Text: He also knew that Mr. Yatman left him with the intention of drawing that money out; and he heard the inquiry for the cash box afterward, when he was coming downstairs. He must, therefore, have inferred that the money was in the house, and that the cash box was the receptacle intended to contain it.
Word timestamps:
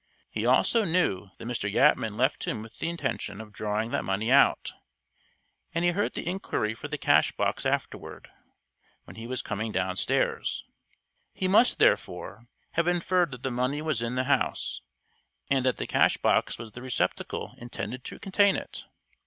He 0.31 0.47
also 0.47 0.83
knew 0.83 1.29
that 1.37 1.45
Mr. 1.45 1.71
Yatman 1.71 2.17
left 2.17 2.45
him 2.45 2.63
with 2.63 2.79
the 2.79 2.89
intention 2.89 3.39
of 3.39 3.53
drawing 3.53 3.91
that 3.91 4.03
money 4.03 4.31
out; 4.31 4.73
and 5.75 5.85
he 5.85 5.91
heard 5.91 6.13
the 6.13 6.25
inquiry 6.27 6.73
for 6.73 6.87
the 6.87 6.97
cash 6.97 7.31
box 7.33 7.67
afterward, 7.67 8.31
when 9.03 9.15
he 9.15 9.27
was 9.27 9.43
coming 9.43 9.71
downstairs. 9.71 10.65
He 11.35 11.47
must, 11.47 11.77
therefore, 11.77 12.47
have 12.71 12.87
inferred 12.87 13.29
that 13.33 13.43
the 13.43 13.51
money 13.51 13.79
was 13.83 14.01
in 14.01 14.15
the 14.15 14.23
house, 14.23 14.81
and 15.51 15.63
that 15.67 15.77
the 15.77 15.85
cash 15.85 16.17
box 16.17 16.57
was 16.57 16.71
the 16.71 16.81
receptacle 16.81 17.53
intended 17.59 18.03
to 18.05 18.17
contain 18.17 18.55
it. 18.55 18.85